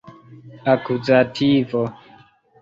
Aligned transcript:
akuzativo 0.73 1.81